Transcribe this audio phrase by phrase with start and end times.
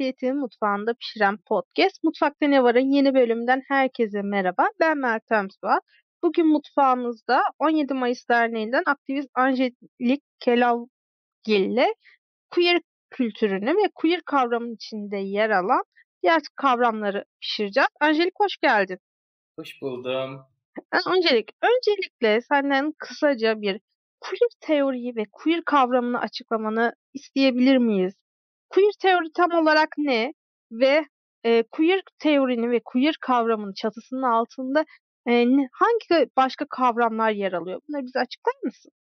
[0.00, 2.04] Cinsiyetin Mutfağında Pişiren Podcast.
[2.04, 4.68] Mutfakta Ne Var'ın yeni bölümünden herkese merhaba.
[4.80, 5.82] Ben Meltem Suat.
[6.22, 10.90] Bugün mutfağımızda 17 Mayıs Derneği'nden aktivist Angelik Kelalgil
[11.48, 11.94] ile
[12.50, 12.80] queer
[13.10, 15.82] kültürünü ve queer kavramının içinde yer alan
[16.22, 17.88] diğer kavramları pişireceğiz.
[18.00, 18.98] Angelik hoş geldin.
[19.58, 20.40] Hoş buldum.
[21.08, 23.80] Öncelik, öncelikle senden kısaca bir
[24.20, 28.14] queer teoriyi ve queer kavramını açıklamanı isteyebilir miyiz?
[28.68, 30.32] Queer teori tam olarak ne
[30.70, 31.04] ve
[31.44, 34.84] e, queer teorinin ve queer kavramının çatısının altında
[35.28, 37.80] e, hangi başka kavramlar yer alıyor?
[37.88, 38.92] Bunları bize açıklar mısın?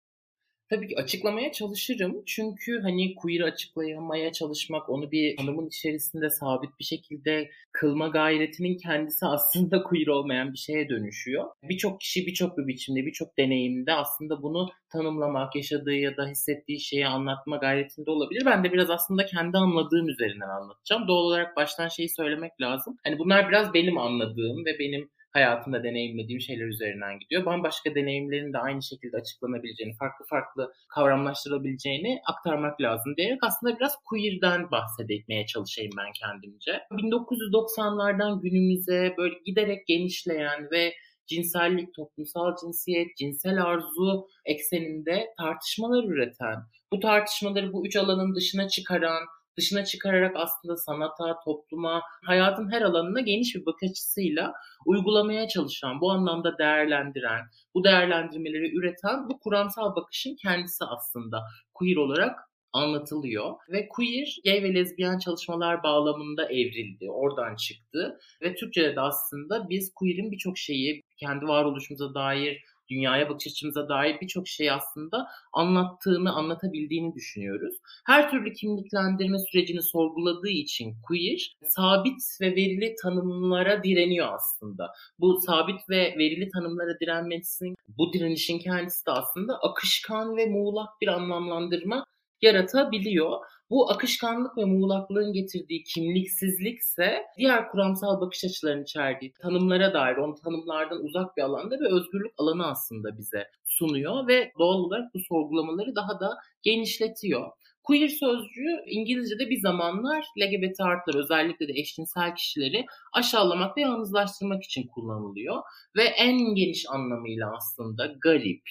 [0.71, 2.23] Tabii ki açıklamaya çalışırım.
[2.27, 9.27] Çünkü hani queer'ı açıklayamaya çalışmak, onu bir tanımın içerisinde sabit bir şekilde kılma gayretinin kendisi
[9.27, 11.45] aslında queer olmayan bir şeye dönüşüyor.
[11.63, 17.07] Birçok kişi birçok bir biçimde, birçok deneyimde aslında bunu tanımlamak, yaşadığı ya da hissettiği şeyi
[17.07, 18.43] anlatma gayretinde olabilir.
[18.47, 21.09] Ben de biraz aslında kendi anladığım üzerinden anlatacağım.
[21.09, 22.97] Doğal olarak baştan şeyi söylemek lazım.
[23.05, 27.47] Hani bunlar biraz benim anladığım ve benim hayatımda deneyimlediğim şeyler üzerinden gidiyor.
[27.47, 34.71] Bambaşka deneyimlerin de aynı şekilde açıklanabileceğini, farklı farklı kavramlaştırabileceğini aktarmak lazım diyerek aslında biraz queer'den
[34.71, 36.81] bahsetmeye çalışayım ben kendimce.
[36.91, 40.95] 1990'lardan günümüze böyle giderek genişleyen ve
[41.27, 46.57] cinsellik, toplumsal cinsiyet, cinsel arzu ekseninde tartışmalar üreten,
[46.93, 49.23] bu tartışmaları bu üç alanın dışına çıkaran,
[49.57, 54.53] dışına çıkararak aslında sanata, topluma, hayatın her alanına geniş bir bakış açısıyla
[54.87, 57.41] uygulamaya çalışan, bu anlamda değerlendiren,
[57.75, 61.43] bu değerlendirmeleri üreten bu kuramsal bakışın kendisi aslında
[61.75, 62.39] queer olarak
[62.75, 63.53] anlatılıyor.
[63.69, 68.19] Ve queer, gay ve lezbiyen çalışmalar bağlamında evrildi, oradan çıktı.
[68.43, 74.21] Ve Türkçe'de de aslında biz queer'in birçok şeyi, kendi varoluşumuza dair, dünyaya bakış açımıza dair
[74.21, 77.75] birçok şey aslında anlattığını, anlatabildiğini düşünüyoruz.
[78.07, 84.91] Her türlü kimliklendirme sürecini sorguladığı için queer sabit ve verili tanımlara direniyor aslında.
[85.19, 91.09] Bu sabit ve verili tanımlara direnmesinin, bu direnişin kendisi de aslında akışkan ve muğlak bir
[91.09, 92.05] anlamlandırma
[92.45, 93.41] yaratabiliyor.
[93.71, 100.35] Bu akışkanlık ve muğlaklığın getirdiği kimliksizlik ise diğer kuramsal bakış açılarının içerdiği tanımlara dair, onu
[100.35, 105.97] tanımlardan uzak bir alanda ve özgürlük alanı aslında bize sunuyor ve doğal olarak bu sorgulamaları
[105.97, 107.51] daha da genişletiyor.
[107.83, 114.87] Queer sözcüğü İngilizce'de bir zamanlar LGBT artıları özellikle de eşcinsel kişileri aşağılamak ve yalnızlaştırmak için
[114.87, 115.63] kullanılıyor.
[115.97, 118.63] Ve en geniş anlamıyla aslında garip,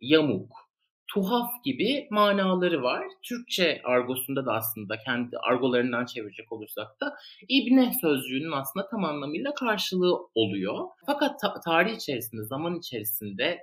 [0.00, 0.69] yamuk,
[1.14, 3.04] tuhaf gibi manaları var.
[3.22, 7.14] Türkçe argosunda da aslında kendi argolarından çevirecek olursak da
[7.48, 10.88] ibne sözcüğünün aslında tam anlamıyla karşılığı oluyor.
[11.06, 13.58] Fakat ta- tarih içerisinde, zaman içerisinde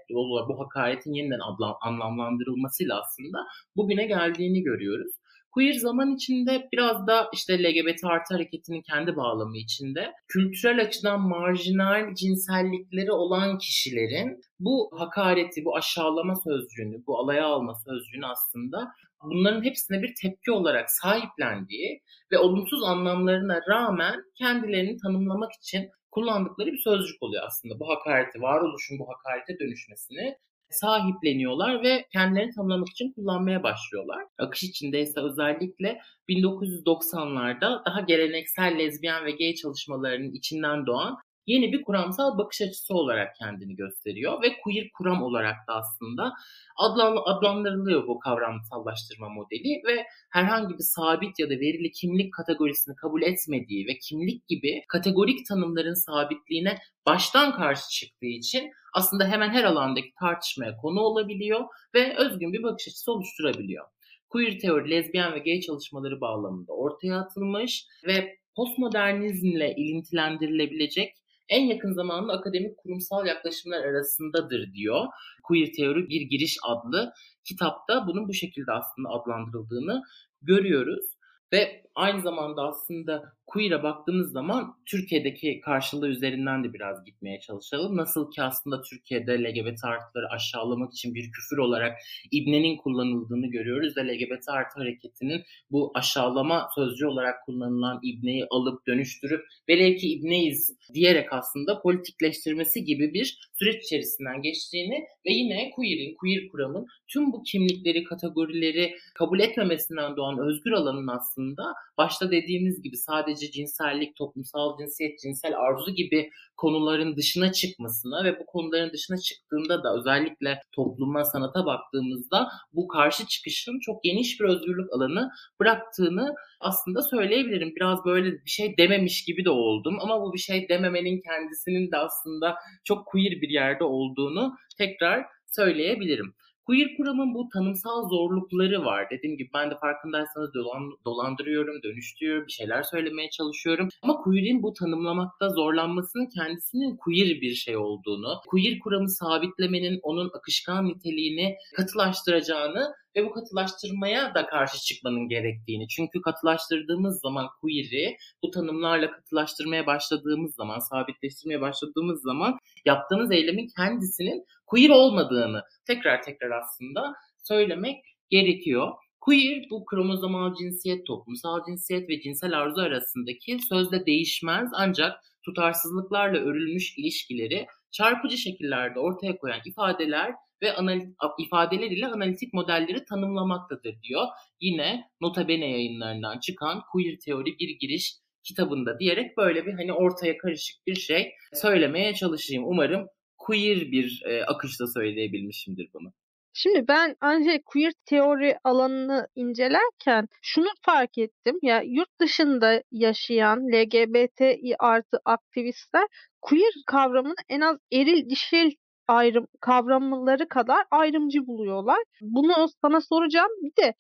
[0.50, 3.38] bu hakaretin yeniden adla- anlamlandırılmasıyla aslında
[3.76, 5.12] bugüne geldiğini görüyoruz.
[5.52, 12.14] Queer zaman içinde biraz da işte LGBT artı hareketinin kendi bağlamı içinde kültürel açıdan marjinal
[12.14, 18.92] cinsellikleri olan kişilerin bu hakareti, bu aşağılama sözcüğünü, bu alaya alma sözcüğünü aslında
[19.24, 26.78] bunların hepsine bir tepki olarak sahiplendiği ve olumsuz anlamlarına rağmen kendilerini tanımlamak için kullandıkları bir
[26.78, 27.80] sözcük oluyor aslında.
[27.80, 30.38] Bu hakareti, varoluşun bu hakarete dönüşmesini
[30.70, 34.24] sahipleniyorlar ve kendilerini tanımlamak için kullanmaya başlıyorlar.
[34.38, 41.18] Akış içinde ise özellikle 1990'larda daha geleneksel lezbiyen ve gay çalışmalarının içinden doğan
[41.48, 46.34] yeni bir kuramsal bakış açısı olarak kendini gösteriyor ve queer kuram olarak da aslında
[46.78, 53.22] adlan, adlandırılıyor bu kavramsallaştırma modeli ve herhangi bir sabit ya da verili kimlik kategorisini kabul
[53.22, 60.14] etmediği ve kimlik gibi kategorik tanımların sabitliğine baştan karşı çıktığı için aslında hemen her alandaki
[60.20, 63.86] tartışmaya konu olabiliyor ve özgün bir bakış açısı oluşturabiliyor.
[64.30, 71.14] Queer teori, lezbiyen ve gay çalışmaları bağlamında ortaya atılmış ve postmodernizmle ilintilendirilebilecek
[71.50, 75.06] en yakın zamanda akademik kurumsal yaklaşımlar arasındadır diyor.
[75.44, 77.14] Queer Teori Bir Giriş adlı
[77.44, 80.02] kitapta bunun bu şekilde aslında adlandırıldığını
[80.42, 81.06] görüyoruz.
[81.54, 87.98] Ve aynı zamanda aslında queer'a baktığımız zaman Türkiye'deki karşılığı üzerinden de biraz gitmeye çalışalım.
[87.98, 91.98] Nasıl ki aslında Türkiye'de LGBT artıları aşağılamak için bir küfür olarak
[92.32, 99.46] ibnenin kullanıldığını görüyoruz ve LGBT artı hareketinin bu aşağılama sözcü olarak kullanılan ibneyi alıp dönüştürüp
[99.70, 106.48] velev ki ibneyiz diyerek aslında politikleştirmesi gibi bir süreç içerisinden geçtiğini ve yine queer'in, queer
[106.48, 111.64] kuramın tüm bu kimlikleri, kategorileri kabul etmemesinden doğan özgür alanın aslında
[111.98, 118.46] başta dediğimiz gibi sadece cinsellik, toplumsal cinsiyet, cinsel arzu gibi konuların dışına çıkmasına ve bu
[118.46, 124.94] konuların dışına çıktığında da özellikle topluma, sanata baktığımızda bu karşı çıkışın çok geniş bir özgürlük
[124.94, 125.30] alanı
[125.60, 127.74] bıraktığını aslında söyleyebilirim.
[127.76, 131.98] Biraz böyle bir şey dememiş gibi de oldum ama bu bir şey dememenin kendisinin de
[131.98, 136.34] aslında çok queer bir yerde olduğunu tekrar söyleyebilirim.
[136.68, 139.08] Queer kuramın bu tanımsal zorlukları var.
[139.12, 143.90] Dediğim gibi ben de farkındaysanız dolan, dolandırıyorum, dönüştürüyorum, bir şeyler söylemeye çalışıyorum.
[144.02, 150.88] Ama queer'in bu tanımlamakta zorlanmasının kendisinin queer bir şey olduğunu, queer kuramı sabitlemenin onun akışkan
[150.88, 155.88] niteliğini katılaştıracağını ve bu katılaştırmaya da karşı çıkmanın gerektiğini.
[155.88, 164.46] Çünkü katılaştırdığımız zaman queer'i bu tanımlarla katılaştırmaya başladığımız zaman, sabitleştirmeye başladığımız zaman yaptığımız eylemin kendisinin
[164.66, 167.98] queer olmadığını tekrar tekrar aslında söylemek
[168.30, 168.92] gerekiyor.
[169.20, 176.98] Queer bu kromozomal cinsiyet, toplumsal cinsiyet ve cinsel arzu arasındaki sözde değişmez ancak tutarsızlıklarla örülmüş
[176.98, 180.32] ilişkileri çarpıcı şekillerde ortaya koyan ifadeler
[180.62, 184.28] ve analiz, ifadeler ile analitik modelleri tanımlamaktadır diyor.
[184.62, 188.14] Yine Nota Bene yayınlarından çıkan Queer Teori Bir Giriş
[188.44, 192.64] kitabında diyerek böyle bir hani ortaya karışık bir şey söylemeye çalışayım.
[192.68, 193.08] Umarım
[193.38, 196.14] queer bir e, akışta söyleyebilmişimdir bunu.
[196.54, 201.56] Şimdi ben ancak queer teori alanını incelerken şunu fark ettim.
[201.62, 206.08] Ya yurt dışında yaşayan LGBTİ artı aktivistler
[206.42, 208.72] queer kavramını en az eril dişil
[209.08, 212.04] ayrım kavramları kadar ayrımcı buluyorlar.
[212.22, 213.52] Bunu sana soracağım.
[213.64, 213.94] Bir de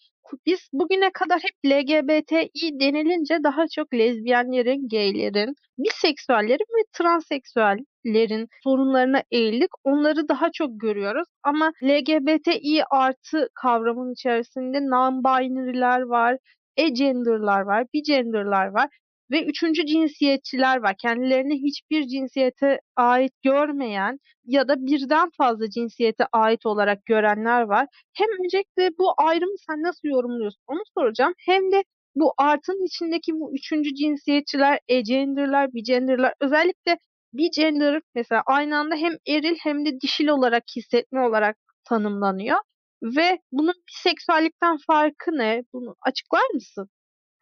[0.45, 9.69] biz bugüne kadar hep LGBTİ denilince daha çok lezbiyenlerin, gaylerin, biseksüellerin ve transseksüellerin sorunlarına eğildik.
[9.83, 11.27] Onları daha çok görüyoruz.
[11.43, 16.37] Ama LGBTİ artı kavramın içerisinde non-binary'ler var,
[16.77, 18.89] e-gender'lar var, bigender'lar var
[19.31, 20.95] ve üçüncü cinsiyetçiler var.
[21.01, 27.87] Kendilerini hiçbir cinsiyete ait görmeyen ya da birden fazla cinsiyete ait olarak görenler var.
[28.13, 31.33] Hem öncelikle bu ayrımı sen nasıl yorumluyorsun onu soracağım.
[31.45, 31.83] Hem de
[32.15, 36.97] bu artın içindeki bu üçüncü cinsiyetçiler, e-gender'lar, bigender'lar özellikle
[37.33, 42.57] bir gender mesela aynı anda hem eril hem de dişil olarak hissetme olarak tanımlanıyor.
[43.03, 45.63] Ve bunun biseksüellikten farkı ne?
[45.73, 46.89] Bunu açıklar mısın?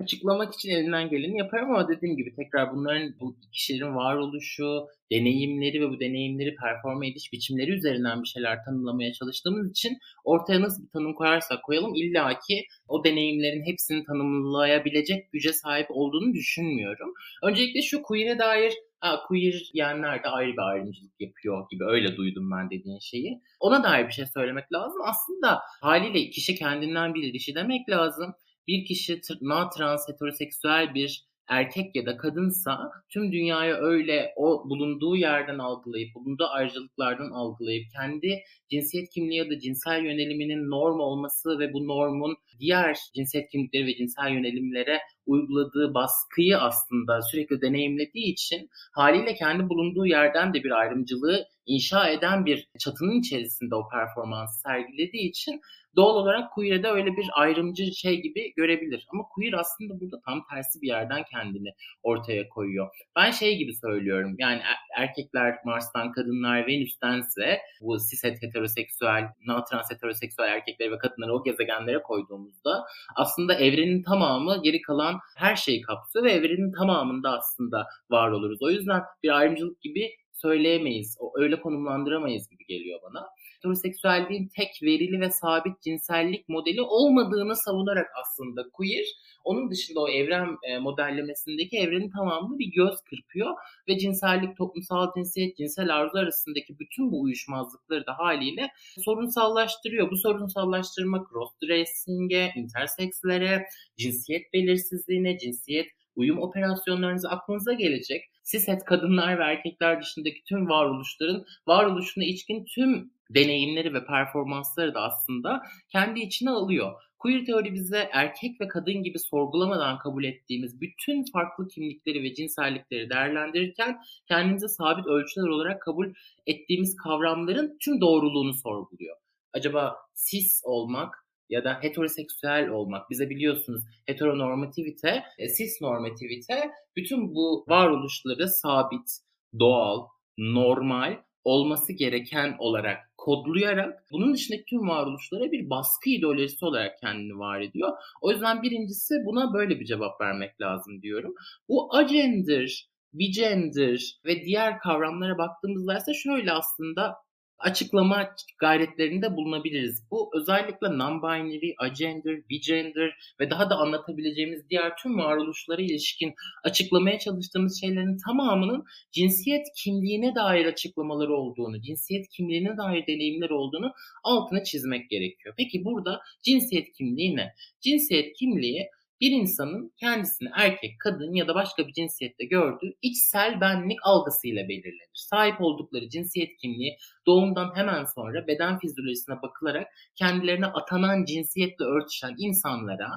[0.03, 5.89] Açıklamak için elinden geleni yaparım ama dediğim gibi tekrar bunların bu kişilerin varoluşu, deneyimleri ve
[5.89, 11.13] bu deneyimleri performa ediş biçimleri üzerinden bir şeyler tanımlamaya çalıştığımız için ortaya nasıl bir tanım
[11.13, 17.13] koyarsak koyalım illaki o deneyimlerin hepsini tanımlayabilecek güce sahip olduğunu düşünmüyorum.
[17.44, 22.51] Öncelikle şu queer'e dair ha, queer diyenler de ayrı bir ayrımcılık yapıyor gibi öyle duydum
[22.51, 23.42] ben dediğin şeyi.
[23.59, 25.01] Ona dair bir şey söylemek lazım.
[25.06, 28.33] Aslında haliyle kişi kendinden bilir işi demek lazım
[28.68, 35.16] bir kişi na trans heteroseksüel bir erkek ya da kadınsa tüm dünyaya öyle o bulunduğu
[35.16, 38.40] yerden algılayıp, bulunduğu ayrıcalıklardan algılayıp kendi
[38.70, 43.96] cinsiyet kimliği ya da cinsel yöneliminin norm olması ve bu normun diğer cinsiyet kimlikleri ve
[43.96, 51.46] cinsel yönelimlere uyguladığı baskıyı aslında sürekli deneyimlediği için haliyle kendi bulunduğu yerden de bir ayrımcılığı
[51.66, 55.62] inşa eden bir çatının içerisinde o performansı sergilediği için
[55.95, 59.07] doğal olarak queer'e öyle bir ayrımcı şey gibi görebilir.
[59.13, 61.69] Ama queer aslında burada tam tersi bir yerden kendini
[62.03, 62.88] ortaya koyuyor.
[63.15, 70.47] Ben şey gibi söylüyorum yani er, erkekler Mars'tan, kadınlar Venüs'tense bu cis heteroseksüel, non-trans heteroseksüel
[70.47, 72.86] erkekleri ve kadınları o gezegenlere koyduğumuzda
[73.16, 78.59] aslında evrenin tamamı geri kalan her şeyi kapsıyor ve evrenin tamamında aslında var oluruz.
[78.61, 83.28] O yüzden bir ayrımcılık gibi söyleyemeyiz, öyle konumlandıramayız gibi geliyor bana
[83.66, 89.06] heteroseksüelliğin tek verili ve sabit cinsellik modeli olmadığını savunarak aslında queer
[89.44, 93.54] onun dışında o evren e, modellemesindeki evrenin tamamını bir göz kırpıyor
[93.88, 98.68] ve cinsellik, toplumsal cinsiyet, cinsel arzu arasındaki bütün bu uyuşmazlıkları da haliyle
[99.06, 100.12] sorunsallaştırıyor.
[100.12, 103.66] Bu sorunsallaştırma cross-dressing'e, intersekslere,
[103.98, 108.22] cinsiyet belirsizliğine, cinsiyet uyum operasyonlarınızı aklınıza gelecek.
[108.45, 115.61] Siset kadınlar ve erkekler dışındaki tüm varoluşların varoluşuna içkin tüm deneyimleri ve performansları da aslında
[115.90, 116.94] kendi içine alıyor.
[117.19, 123.09] Queer teori bize erkek ve kadın gibi sorgulamadan kabul ettiğimiz bütün farklı kimlikleri ve cinsellikleri
[123.09, 126.14] değerlendirirken kendimize sabit ölçüler olarak kabul
[126.47, 129.18] ettiğimiz kavramların tüm doğruluğunu sorguluyor.
[129.54, 129.95] Acaba
[130.30, 133.09] cis olmak ya da heteroseksüel olmak.
[133.09, 139.18] Bize biliyorsunuz heteronormativite, e, cis normativite bütün bu varoluşları sabit,
[139.59, 147.40] doğal, normal olması gereken olarak kodlayarak bunun dışındaki tüm varoluşlara bir baskı ideolojisi olarak kendini
[147.40, 147.92] var ediyor.
[148.21, 151.33] O yüzden birincisi buna böyle bir cevap vermek lazım diyorum.
[151.69, 157.16] Bu agender, bigender ve diğer kavramlara baktığımızda ise şöyle aslında
[157.59, 160.07] açıklama gayretlerinde bulunabiliriz.
[160.12, 166.33] Bu özellikle non-binary, agender, bigender ve daha da anlatabileceğimiz diğer tüm varoluşlara ilişkin
[166.64, 173.92] açıklamaya çalıştığımız şeylerin tamamının cinsiyet kimliğine dair açıklamaları olduğunu, cinsiyet kimliğine dair deneyimler olduğunu
[174.24, 175.56] altına çizmek gerekiyor.
[175.57, 177.54] Peki burada cinsiyet kimliği ne?
[177.81, 178.90] Cinsiyet kimliği
[179.22, 185.10] bir insanın kendisini erkek, kadın ya da başka bir cinsiyette gördüğü içsel benlik algısıyla belirlenir.
[185.14, 193.10] Sahip oldukları cinsiyet kimliği doğumdan hemen sonra beden fizyolojisine bakılarak kendilerine atanan cinsiyetle örtüşen insanlara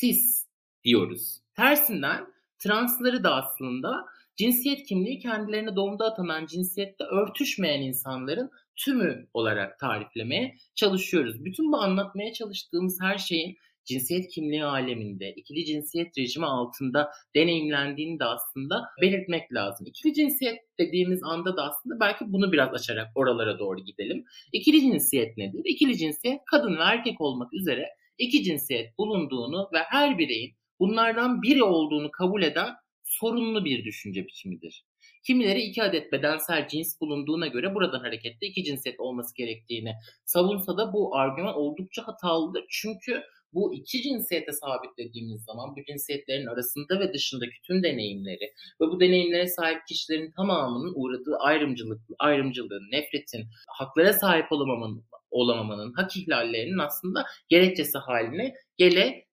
[0.00, 0.46] cis
[0.84, 1.40] diyoruz.
[1.56, 2.26] Tersinden
[2.58, 11.44] transları da aslında cinsiyet kimliği kendilerine doğumda atanan cinsiyette örtüşmeyen insanların tümü olarak tariflemeye çalışıyoruz.
[11.44, 18.24] Bütün bu anlatmaya çalıştığımız her şeyin cinsiyet kimliği aleminde, ikili cinsiyet rejimi altında deneyimlendiğini de
[18.24, 19.86] aslında belirtmek lazım.
[19.86, 24.24] İkili cinsiyet dediğimiz anda da aslında belki bunu biraz açarak oralara doğru gidelim.
[24.52, 25.60] İkili cinsiyet nedir?
[25.64, 27.88] İkili cinsiyet kadın ve erkek olmak üzere
[28.18, 32.74] iki cinsiyet bulunduğunu ve her bireyin bunlardan biri olduğunu kabul eden
[33.04, 34.84] sorunlu bir düşünce biçimidir.
[35.26, 39.92] Kimileri iki adet bedensel cins bulunduğuna göre buradan hareketle iki cinsiyet olması gerektiğini
[40.24, 42.64] savunsa da bu argüman oldukça hatalıdır.
[42.70, 43.22] Çünkü
[43.56, 49.46] bu iki cinsiyete sabitlediğimiz zaman bu cinsiyetlerin arasında ve dışındaki tüm deneyimleri ve bu deneyimlere
[49.46, 57.98] sahip kişilerin tamamının uğradığı ayrımcılık, ayrımcılığın, nefretin, haklara sahip olamamanın, olamamanın, hak ihlallerinin aslında gerekçesi
[57.98, 58.54] haline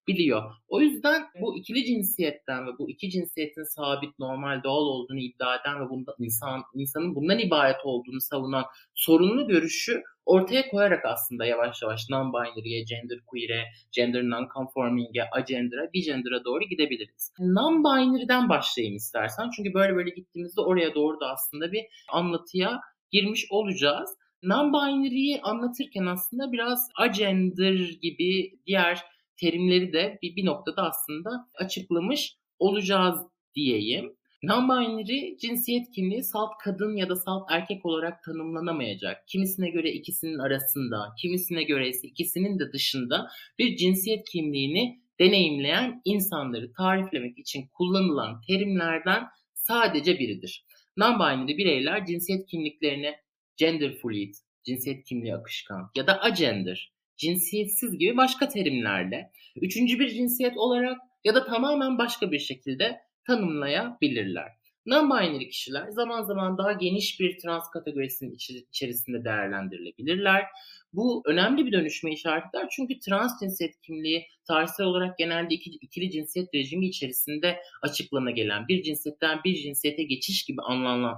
[0.08, 0.44] gelebiliyor.
[0.68, 5.86] O yüzden bu ikili cinsiyetten ve bu iki cinsiyetin sabit, normal, doğal olduğunu iddia eden
[5.86, 8.64] ve bunda insan insanın bundan ibaret olduğunu savunan
[8.96, 16.64] sorunlu görüşü ortaya koyarak aslında yavaş yavaş non-binary'e, gender queer'e, gender non-conforming'e, agender'a, bigender'a doğru
[16.64, 17.32] gidebiliriz.
[17.40, 19.50] Non-binary'den başlayayım istersen.
[19.56, 22.82] Çünkü böyle böyle gittiğimizde oraya doğru da aslında bir anlatıya
[23.12, 24.10] girmiş olacağız.
[24.44, 33.20] Non-binary'yi anlatırken aslında biraz agender gibi diğer terimleri de bir, bir noktada aslında açıklamış olacağız
[33.56, 34.16] diyeyim.
[34.44, 39.28] Non-binary cinsiyet kimliği salt kadın ya da salt erkek olarak tanımlanamayacak.
[39.28, 43.28] Kimisine göre ikisinin arasında, kimisine göre ise ikisinin de dışında
[43.60, 49.24] bir cinsiyet kimliğini deneyimleyen insanları tariflemek için kullanılan terimlerden
[49.54, 50.66] sadece biridir.
[50.98, 53.16] Non-binary bireyler cinsiyet kimliklerini
[53.58, 56.93] gender fluid, cinsiyet kimliği akışkan ya da agender,
[57.24, 64.52] cinsiyetsiz gibi başka terimlerle üçüncü bir cinsiyet olarak ya da tamamen başka bir şekilde tanımlayabilirler.
[64.86, 68.36] Non-binary kişiler zaman zaman daha geniş bir trans kategorisinin
[68.72, 70.46] içerisinde değerlendirilebilirler.
[70.94, 76.12] Bu önemli bir dönüşme işaret eder çünkü trans cinsiyet kimliği tarihsel olarak genelde iki, ikili
[76.12, 80.62] cinsiyet rejimi içerisinde açıklana gelen, bir cinsiyetten bir cinsiyete geçiş gibi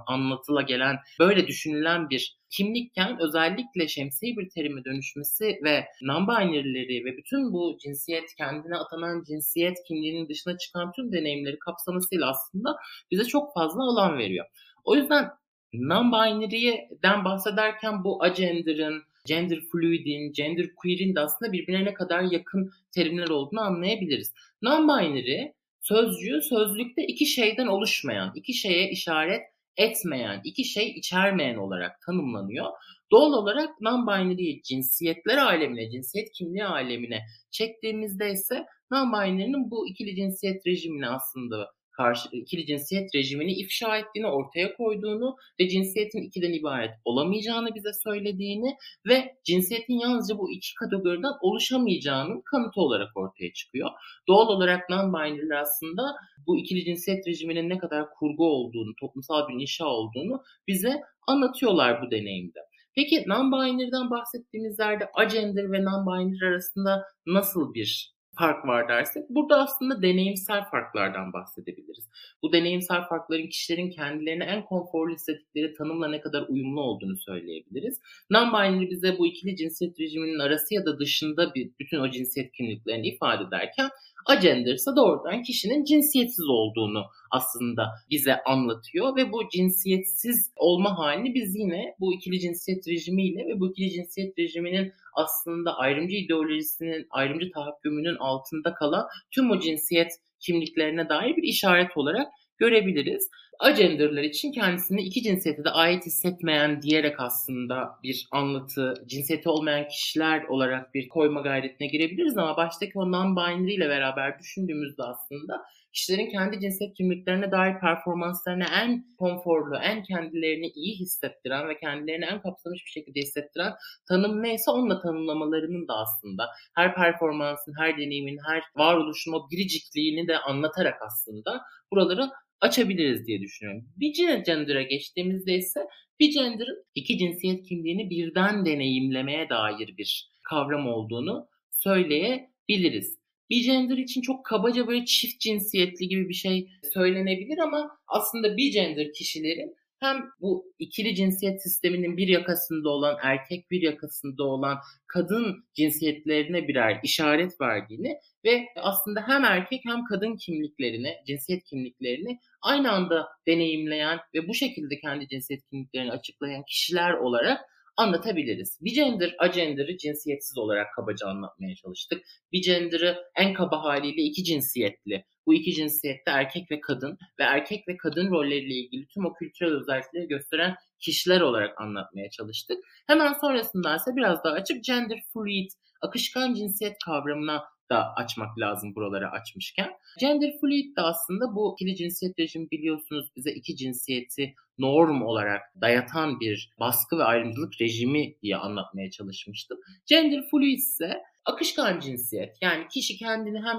[0.06, 7.52] anlatıla, gelen, böyle düşünülen bir kimlikken özellikle şemsiye bir terime dönüşmesi ve non-binary'leri ve bütün
[7.52, 12.76] bu cinsiyet kendine atanan cinsiyet kimliğinin dışına çıkan tüm deneyimleri kapsamasıyla aslında
[13.10, 14.46] bize çok fazla alan veriyor.
[14.84, 15.30] O yüzden
[15.72, 23.28] non-binary'den bahsederken bu agender'ın, gender fluid'in, gender queer'in de aslında birbirine ne kadar yakın terimler
[23.28, 24.32] olduğunu anlayabiliriz.
[24.62, 29.42] Non-binary sözcüğü sözlükte iki şeyden oluşmayan, iki şeye işaret
[29.76, 32.66] etmeyen, iki şey içermeyen olarak tanımlanıyor.
[33.10, 41.08] Doğal olarak non-binary cinsiyetler alemine, cinsiyet kimliği alemine çektiğimizde ise non-binary'nin bu ikili cinsiyet rejimini
[41.08, 47.92] aslında karşı ikili cinsiyet rejimini ifşa ettiğini, ortaya koyduğunu ve cinsiyetin ikiden ibaret olamayacağını bize
[48.04, 48.76] söylediğini
[49.06, 53.90] ve cinsiyetin yalnızca bu iki kategoriden oluşamayacağının kanıtı olarak ortaya çıkıyor.
[54.28, 56.02] Doğal olarak non-binary'ler aslında
[56.46, 62.10] bu ikili cinsiyet rejiminin ne kadar kurgu olduğunu, toplumsal bir inşa olduğunu bize anlatıyorlar bu
[62.10, 62.60] deneyimde.
[62.94, 70.02] Peki non-binary'den bahsettiğimiz yerde agender ve non-binary arasında nasıl bir fark var dersek burada aslında
[70.02, 72.08] deneyimsel farklardan bahsedebiliriz.
[72.42, 78.00] Bu deneyimsel farkların kişilerin kendilerine en konforlu hissettikleri tanımla ne kadar uyumlu olduğunu söyleyebiliriz.
[78.30, 83.08] Non-binary bize bu ikili cinsiyet rejiminin arası ya da dışında bir, bütün o cinsiyet kimliklerini
[83.08, 83.90] ifade ederken
[84.26, 91.56] agender ise doğrudan kişinin cinsiyetsiz olduğunu aslında bize anlatıyor ve bu cinsiyetsiz olma halini biz
[91.56, 98.16] yine bu ikili cinsiyet rejimiyle ve bu ikili cinsiyet rejiminin aslında ayrımcı ideolojisinin, ayrımcı tahakkümünün
[98.16, 102.28] altında kalan tüm o cinsiyet kimliklerine dair bir işaret olarak
[102.58, 103.30] görebiliriz.
[103.58, 110.44] agenderler için kendisini iki cinsiyete de ait hissetmeyen diyerek aslında bir anlatı, cinsiyeti olmayan kişiler
[110.44, 115.62] olarak bir koyma gayretine girebiliriz ama baştaki o non-binary ile beraber düşündüğümüzde aslında
[115.96, 122.42] kişilerin kendi cinsiyet kimliklerine dair performanslarını en konforlu, en kendilerini iyi hissettiren ve kendilerini en
[122.42, 123.72] kapsamış bir şekilde hissettiren
[124.08, 130.38] tanım neyse onunla tanımlamalarının da aslında her performansın, her deneyimin, her varoluşun o biricikliğini de
[130.38, 133.88] anlatarak aslında buraları açabiliriz diye düşünüyorum.
[133.96, 134.14] Bir
[134.46, 135.80] gender'a geçtiğimizde ise
[136.20, 143.18] bir gender'ın iki cinsiyet kimliğini birden deneyimlemeye dair bir kavram olduğunu söyleyebiliriz.
[143.50, 148.72] Bir gender için çok kabaca böyle çift cinsiyetli gibi bir şey söylenebilir ama aslında bir
[148.72, 155.64] gender kişilerin hem bu ikili cinsiyet sisteminin bir yakasında olan erkek bir yakasında olan kadın
[155.74, 163.28] cinsiyetlerine birer işaret verdiğini ve aslında hem erkek hem kadın kimliklerini, cinsiyet kimliklerini aynı anda
[163.46, 167.60] deneyimleyen ve bu şekilde kendi cinsiyet kimliklerini açıklayan kişiler olarak
[167.96, 168.78] anlatabiliriz.
[168.80, 172.22] Bir gender, agender'ı cinsiyetsiz olarak kabaca anlatmaya çalıştık.
[172.52, 175.24] Bir gender'ı en kaba haliyle iki cinsiyetli.
[175.46, 179.72] Bu iki cinsiyette erkek ve kadın ve erkek ve kadın rolleriyle ilgili tüm o kültürel
[179.72, 182.78] özellikleri gösteren kişiler olarak anlatmaya çalıştık.
[183.06, 185.70] Hemen sonrasında ise biraz daha açıp gender fluid,
[186.02, 189.90] akışkan cinsiyet kavramına da açmak lazım buraları açmışken.
[190.20, 196.40] Gender fluid de aslında bu ikili cinsiyet rejimi biliyorsunuz bize iki cinsiyeti norm olarak dayatan
[196.40, 199.78] bir baskı ve ayrımcılık rejimi diye anlatmaya çalışmıştım.
[200.06, 202.56] Gender fluid ise akışkan cinsiyet.
[202.60, 203.76] Yani kişi kendini hem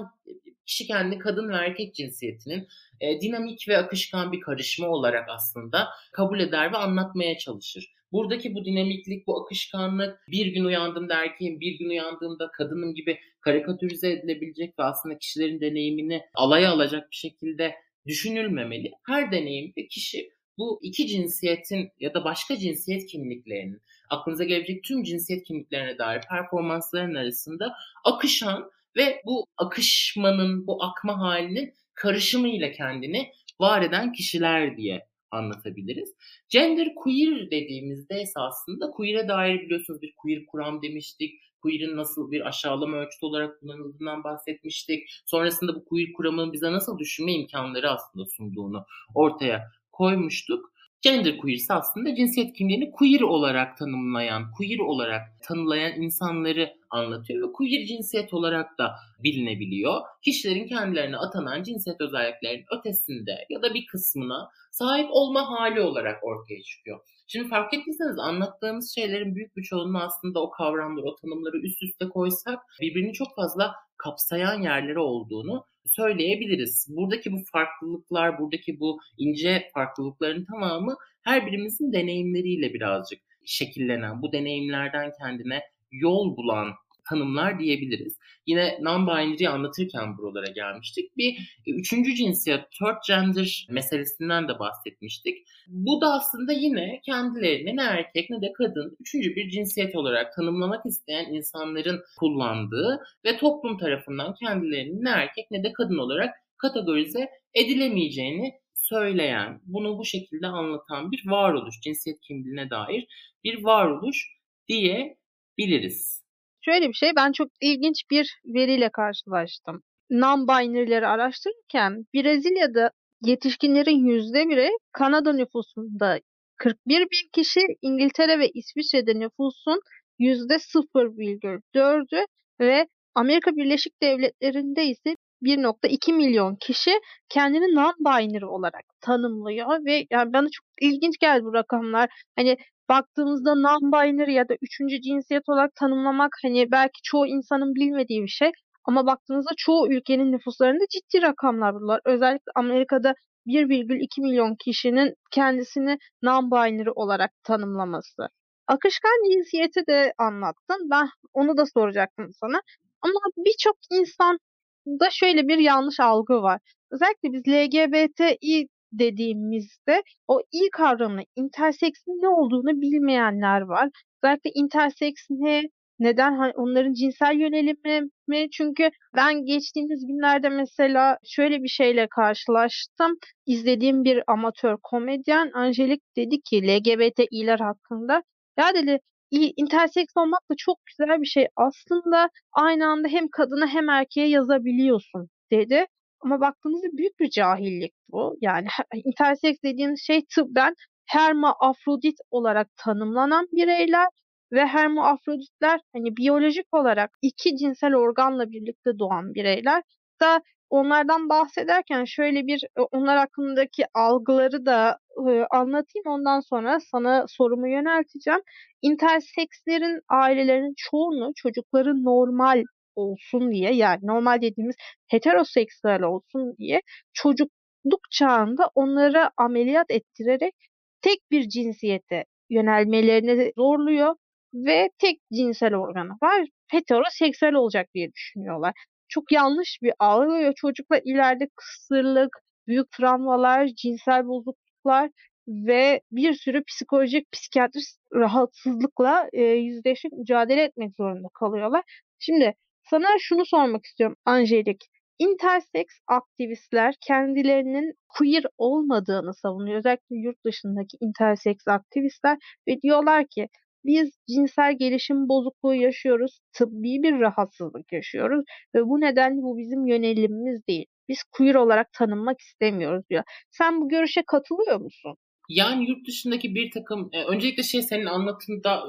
[0.66, 2.68] kişi kendi kadın ve erkek cinsiyetinin
[3.00, 7.94] e, dinamik ve akışkan bir karışma olarak aslında kabul eder ve anlatmaya çalışır.
[8.12, 14.12] Buradaki bu dinamiklik, bu akışkanlık bir gün uyandığımda erkeğim, bir gün uyandığımda kadınım gibi karikatürize
[14.12, 17.74] edilebilecek ve aslında kişilerin deneyimini alaya alacak bir şekilde
[18.06, 18.90] düşünülmemeli.
[19.06, 25.44] Her deneyimde kişi bu iki cinsiyetin ya da başka cinsiyet kimliklerinin, aklınıza gelebilecek tüm cinsiyet
[25.44, 27.74] kimliklerine dair performansların arasında
[28.04, 36.14] akışan ve bu akışmanın, bu akma halinin karışımıyla kendini var eden kişiler diye anlatabiliriz.
[36.48, 41.40] Gender queer dediğimizde esasında queer'e dair biliyorsunuz bir queer kuram demiştik.
[41.62, 45.08] Queer'in nasıl bir aşağılama ölçütü olarak kullanıldığından bahsetmiştik.
[45.26, 50.72] Sonrasında bu queer kuramının bize nasıl düşünme imkanları aslında sunduğunu ortaya koymuştuk.
[51.02, 57.52] Gender queer ise aslında cinsiyet kimliğini queer olarak tanımlayan, queer olarak tanılayan insanları anlatıyor ve
[57.52, 60.00] queer cinsiyet olarak da bilinebiliyor.
[60.24, 66.62] Kişilerin kendilerine atanan cinsiyet özelliklerinin ötesinde ya da bir kısmına sahip olma hali olarak ortaya
[66.62, 67.00] çıkıyor.
[67.26, 72.08] Şimdi fark ettiyseniz anlattığımız şeylerin büyük bir çoğunluğu aslında o kavramları, o tanımları üst üste
[72.08, 76.86] koysak birbirini çok fazla kapsayan yerleri olduğunu söyleyebiliriz.
[76.96, 85.12] Buradaki bu farklılıklar, buradaki bu ince farklılıkların tamamı her birimizin deneyimleriyle birazcık şekillenen, bu deneyimlerden
[85.20, 86.68] kendine yol bulan
[87.10, 88.18] tanımlar diyebiliriz.
[88.46, 91.16] Yine non-binary anlatırken buralara gelmiştik.
[91.16, 91.32] Bir
[91.66, 95.38] e, üçüncü cinsiyet, third gender meselesinden de bahsetmiştik.
[95.68, 100.86] Bu da aslında yine kendilerini ne erkek ne de kadın üçüncü bir cinsiyet olarak tanımlamak
[100.86, 108.52] isteyen insanların kullandığı ve toplum tarafından kendilerini ne erkek ne de kadın olarak kategorize edilemeyeceğini
[108.74, 113.06] söyleyen, bunu bu şekilde anlatan bir varoluş, cinsiyet kimliğine dair
[113.44, 116.27] bir varoluş diyebiliriz.
[116.68, 119.82] Şöyle bir şey, ben çok ilginç bir veriyle karşılaştım.
[120.10, 122.90] Non-binary'leri araştırırken Brezilya'da
[123.22, 126.18] yetişkinlerin yüzde biri Kanada nüfusunda
[126.56, 129.80] 41 bin kişi, İngiltere ve İsviçre'de nüfusun
[130.18, 132.26] yüzde 0,4'ü
[132.60, 136.90] ve Amerika Birleşik Devletleri'nde ise 1.2 milyon kişi
[137.28, 142.10] kendini non-binary olarak tanımlıyor ve yani bana çok ilginç geldi bu rakamlar.
[142.36, 142.56] Hani
[142.88, 148.52] baktığımızda non-binary ya da üçüncü cinsiyet olarak tanımlamak hani belki çoğu insanın bilmediği bir şey.
[148.84, 152.00] Ama baktığınızda çoğu ülkenin nüfuslarında ciddi rakamlar bunlar.
[152.04, 153.14] Özellikle Amerika'da
[153.46, 158.28] 1,2 milyon kişinin kendisini non-binary olarak tanımlaması.
[158.66, 160.90] Akışkan cinsiyeti de anlattın.
[160.90, 162.60] Ben onu da soracaktım sana.
[163.02, 164.38] Ama birçok insan
[164.86, 166.60] da şöyle bir yanlış algı var.
[166.90, 173.88] Özellikle biz LGBTİ dediğimizde o i kavramını, interseksin ne olduğunu bilmeyenler var.
[174.22, 175.62] Özellikle interseks ne,
[175.98, 178.50] neden hani onların cinsel yönelimi mi?
[178.50, 183.18] Çünkü ben geçtiğimiz günlerde mesela şöyle bir şeyle karşılaştım.
[183.46, 188.22] İzlediğim bir amatör komedyen Angelik dedi ki LGBTİ'ler hakkında.
[188.58, 188.98] Ya dedi
[189.30, 191.46] interseks olmak da çok güzel bir şey.
[191.56, 195.86] Aslında aynı anda hem kadına hem erkeğe yazabiliyorsun dedi.
[196.20, 198.36] Ama baktığımızda büyük bir cahillik bu.
[198.40, 198.66] Yani
[199.04, 200.74] interseks dediğimiz şey tıbben
[201.06, 204.08] hermafrodit olarak tanımlanan bireyler
[204.52, 209.82] ve hermafroditler hani biyolojik olarak iki cinsel organla birlikte doğan bireyler
[210.20, 216.06] da onlardan bahsederken şöyle bir e, onlar hakkındaki algıları da e, anlatayım.
[216.06, 218.40] Ondan sonra sana sorumu yönelteceğim.
[218.82, 222.64] Intersekslerin ailelerinin çoğunu çocukları normal
[222.98, 224.76] olsun diye yani normal dediğimiz
[225.08, 226.82] heteroseksüel olsun diye
[227.12, 230.54] çocukluk çağında onları ameliyat ettirerek
[231.02, 234.14] tek bir cinsiyete yönelmelerini zorluyor
[234.54, 236.46] ve tek cinsel organı var.
[236.70, 238.72] Heteroseksüel olacak diye düşünüyorlar.
[239.08, 245.10] Çok yanlış bir algı ve çocuklar ileride kısırlık, büyük travmalar, cinsel bozukluklar
[245.48, 247.84] ve bir sürü psikolojik, psikiyatrik
[248.14, 251.82] rahatsızlıkla e, yüzleşip mücadele etmek zorunda kalıyorlar.
[252.18, 252.54] Şimdi
[252.90, 254.84] sana şunu sormak istiyorum Angelik.
[255.18, 259.78] Intersex aktivistler kendilerinin queer olmadığını savunuyor.
[259.78, 263.48] Özellikle yurt dışındaki intersex aktivistler ve diyorlar ki
[263.84, 270.66] biz cinsel gelişim bozukluğu yaşıyoruz, tıbbi bir rahatsızlık yaşıyoruz ve bu nedenle bu bizim yönelimimiz
[270.68, 270.86] değil.
[271.08, 273.24] Biz queer olarak tanınmak istemiyoruz diyor.
[273.50, 275.16] Sen bu görüşe katılıyor musun?
[275.48, 278.82] Yani yurt dışındaki bir takım, e, öncelikle şey senin anlatında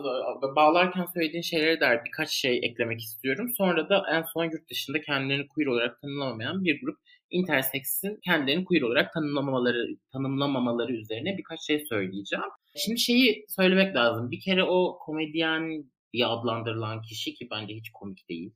[0.52, 3.50] e, bağlarken söylediğin şeylere dair birkaç şey eklemek istiyorum.
[3.58, 6.98] Sonra da en son yurt dışında kendilerini queer olarak tanımlamayan bir grup
[7.30, 12.45] intersex'in kendilerini queer olarak tanımlamamaları, tanımlamamaları üzerine birkaç şey söyleyeceğim.
[12.76, 14.32] Şimdi şeyi söylemek lazım.
[14.32, 18.52] Bir kere o komedyen diye adlandırılan kişi ki bence hiç komik değil.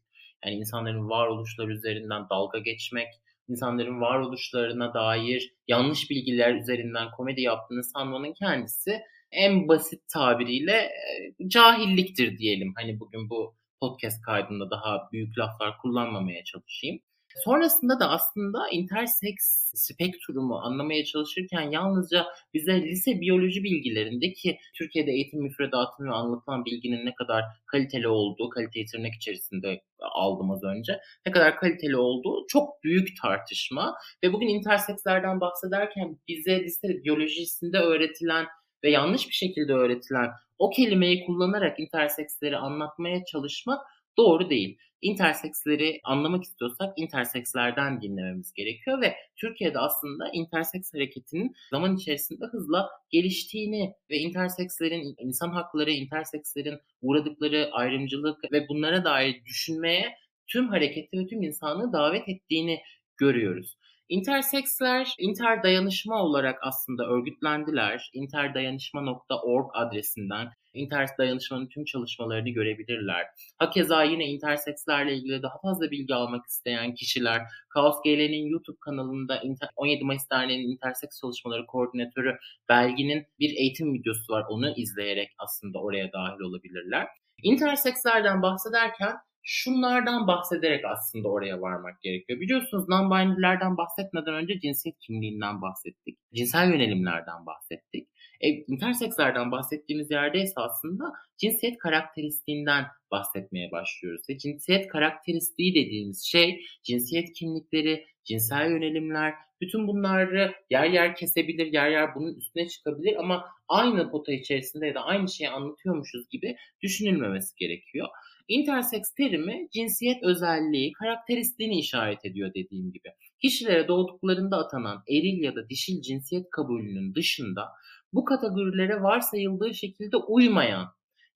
[0.45, 3.07] Yani insanların varoluşları üzerinden dalga geçmek,
[3.49, 9.01] insanların varoluşlarına dair yanlış bilgiler üzerinden komedi yaptığını sanmanın kendisi
[9.31, 12.73] en basit tabiriyle e, cahilliktir diyelim.
[12.75, 16.99] Hani bugün bu podcast kaydında daha büyük laflar kullanmamaya çalışayım.
[17.35, 19.35] Sonrasında da aslında intersex
[19.73, 27.15] spektrumu anlamaya çalışırken yalnızca bize lise biyoloji bilgilerinde ki Türkiye'de eğitim müfredatını anlatılan bilginin ne
[27.15, 33.09] kadar kaliteli olduğu, kaliteyi tırnak içerisinde aldım az önce, ne kadar kaliteli olduğu çok büyük
[33.21, 33.95] tartışma.
[34.23, 38.45] Ve bugün intersekslerden bahsederken bize lise biyolojisinde öğretilen
[38.83, 43.81] ve yanlış bir şekilde öğretilen o kelimeyi kullanarak interseksleri anlatmaya çalışmak
[44.17, 44.77] doğru değil.
[45.01, 53.93] Interseksleri anlamak istiyorsak intersekslerden dinlememiz gerekiyor ve Türkiye'de aslında interseks hareketinin zaman içerisinde hızla geliştiğini
[54.09, 61.43] ve intersekslerin insan hakları, intersekslerin uğradıkları ayrımcılık ve bunlara dair düşünmeye tüm hareketi ve tüm
[61.43, 62.79] insanlığı davet ettiğini
[63.17, 63.77] görüyoruz.
[64.09, 68.09] Interseksler inter dayanışma olarak aslında örgütlendiler.
[68.13, 73.25] interdayanışma.org adresinden internet dayanışmanın tüm çalışmalarını görebilirler.
[73.59, 79.41] Hakeza yine intersekslerle ilgili daha fazla bilgi almak isteyen kişiler Kaos GL'nin YouTube kanalında
[79.75, 82.37] 17 Mayıs Derneği'nin interseks çalışmaları koordinatörü
[82.69, 84.45] Belgin'in bir eğitim videosu var.
[84.49, 87.07] Onu izleyerek aslında oraya dahil olabilirler.
[87.43, 92.39] Intersekslerden bahsederken şunlardan bahsederek aslında oraya varmak gerekiyor.
[92.39, 96.17] Biliyorsunuz non-binary'lerden bahsetmeden önce cinsiyet kimliğinden bahsettik.
[96.33, 98.07] Cinsel yönelimlerden bahsettik.
[98.41, 104.21] E, intersekslerden bahsettiğimiz yerde ise aslında cinsiyet karakteristiğinden bahsetmeye başlıyoruz.
[104.29, 111.89] Ve cinsiyet karakteristiği dediğimiz şey cinsiyet kimlikleri, cinsel yönelimler, bütün bunları yer yer kesebilir, yer
[111.89, 117.55] yer bunun üstüne çıkabilir ama aynı pota içerisinde ya da aynı şeyi anlatıyormuşuz gibi düşünülmemesi
[117.55, 118.07] gerekiyor.
[118.47, 123.09] Intersex terimi cinsiyet özelliği, karakteristiğini işaret ediyor dediğim gibi.
[123.41, 127.69] Kişilere doğduklarında atanan eril ya da dişil cinsiyet kabulünün dışında
[128.13, 130.87] bu kategorilere varsayıldığı şekilde uymayan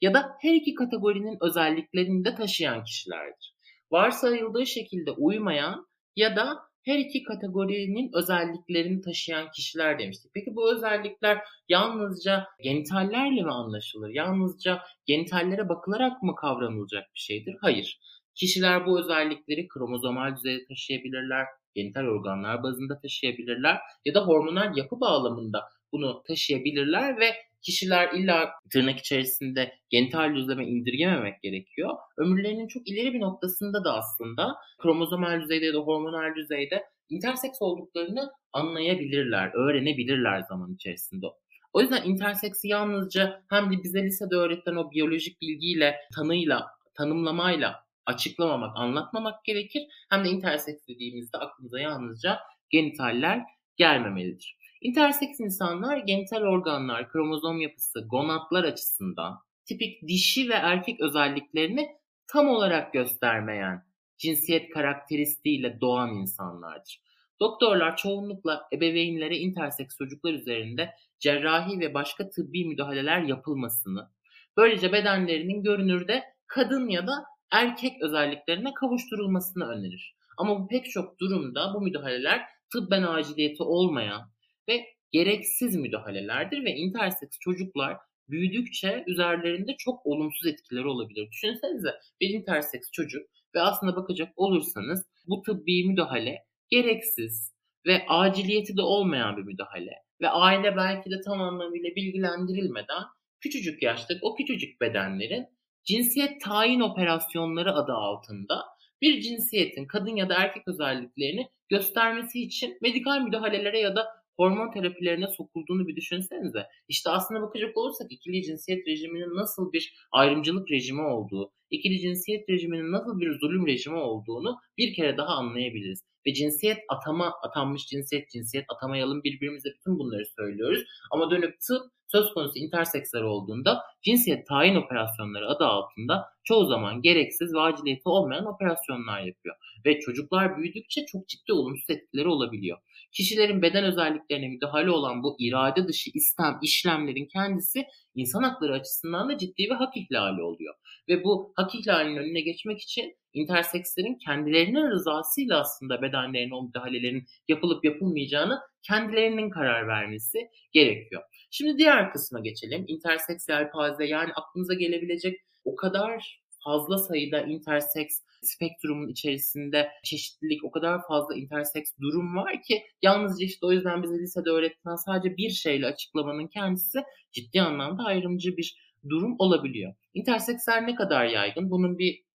[0.02, 3.56] ya da her iki kategorinin özelliklerini de taşıyan kişilerdir.
[3.92, 10.32] Varsayıldığı şekilde uymayan ya da her iki kategorinin özelliklerini taşıyan kişiler demiştik.
[10.34, 11.38] Peki bu özellikler
[11.70, 14.10] yalnızca genitallerle mi anlaşılır?
[14.10, 17.56] Yalnızca genitallere bakılarak mı kavranılacak bir şeydir?
[17.62, 18.00] Hayır.
[18.36, 21.46] Kişiler bu özellikleri kromozomal düzeyde taşıyabilirler,
[21.76, 29.00] genital organlar bazında taşıyabilirler ya da hormonal yapı bağlamında bunu taşıyabilirler ve kişiler illa tırnak
[29.00, 31.90] içerisinde genital düzleme indirgememek gerekiyor.
[32.18, 38.32] Ömürlerinin çok ileri bir noktasında da aslında kromozomal düzeyde ya da hormonal düzeyde interseks olduklarını
[38.54, 41.26] anlayabilirler, öğrenebilirler zaman içerisinde.
[41.74, 48.78] O yüzden interseksi yalnızca hem de bize lisede öğretilen o biyolojik bilgiyle, tanıyla, tanımlamayla açıklamamak,
[48.78, 49.84] anlatmamak gerekir.
[50.10, 52.40] Hem de interseks dediğimizde aklımıza yalnızca
[52.70, 53.42] genitaller
[53.78, 54.57] gelmemelidir.
[54.82, 61.88] Interseks insanlar genital organlar, kromozom yapısı, gonatlar açısından tipik dişi ve erkek özelliklerini
[62.28, 63.84] tam olarak göstermeyen
[64.18, 67.02] cinsiyet karakteristiğiyle doğan insanlardır.
[67.40, 74.10] Doktorlar çoğunlukla ebeveynlere interseks çocuklar üzerinde cerrahi ve başka tıbbi müdahaleler yapılmasını,
[74.58, 80.16] böylece bedenlerinin görünürde kadın ya da erkek özelliklerine kavuşturulmasını önerir.
[80.38, 82.42] Ama bu pek çok durumda bu müdahaleler
[82.74, 84.32] tıbben aciliyeti olmayan
[84.70, 87.98] ve gereksiz müdahalelerdir ve interseks çocuklar
[88.30, 91.32] büyüdükçe üzerlerinde çok olumsuz etkileri olabilir.
[91.32, 97.54] Düşünsenize bir interseks çocuk ve aslında bakacak olursanız bu tıbbi müdahale gereksiz
[97.86, 103.04] ve aciliyeti de olmayan bir müdahale ve aile belki de tam anlamıyla bilgilendirilmeden
[103.40, 105.48] küçücük yaşta o küçücük bedenlerin
[105.84, 108.66] cinsiyet tayin operasyonları adı altında
[109.02, 115.28] bir cinsiyetin kadın ya da erkek özelliklerini göstermesi için medikal müdahalelere ya da hormon terapilerine
[115.28, 116.68] sokulduğunu bir düşünsenize.
[116.88, 122.92] İşte aslında bakacak olursak ikili cinsiyet rejiminin nasıl bir ayrımcılık rejimi olduğu, ikili cinsiyet rejiminin
[122.92, 126.04] nasıl bir zulüm rejimi olduğunu bir kere daha anlayabiliriz.
[126.28, 130.84] Ve cinsiyet atama, atanmış cinsiyet, cinsiyet atamayalım birbirimize bütün bunları söylüyoruz.
[131.12, 137.54] Ama dönüp tıp söz konusu interseksler olduğunda cinsiyet tayin operasyonları adı altında çoğu zaman gereksiz
[137.54, 139.56] ve aciliyeti olmayan operasyonlar yapıyor.
[139.86, 142.78] Ve çocuklar büyüdükçe çok ciddi olumsuz etkileri olabiliyor.
[143.12, 149.38] Kişilerin beden özelliklerine müdahale olan bu irade dışı istem işlemlerin kendisi insan hakları açısından da
[149.38, 150.76] ciddi bir hak ihlali oluyor.
[151.10, 157.86] Ve bu hak ihlalinin önüne geçmek için intersekslerin kendilerinin rızasıyla aslında bedenlerine o müdahalelerin yapılıp
[157.86, 160.40] yapılmayacağını kendilerinin karar vermesi
[160.72, 161.22] gerekiyor.
[161.52, 162.86] Şimdi diğer kısma geçelim.
[162.88, 171.08] Interseks yelpaze yani aklınıza gelebilecek o kadar fazla sayıda interseks spektrumun içerisinde çeşitlilik o kadar
[171.08, 175.86] fazla interseks durum var ki yalnızca işte o yüzden bize lisede öğretilen sadece bir şeyle
[175.86, 177.00] açıklamanın kendisi
[177.32, 178.78] ciddi anlamda ayrımcı bir
[179.10, 179.94] durum olabiliyor.
[180.14, 181.70] Interseksler ne kadar yaygın?
[181.72, 182.27] Bunun bir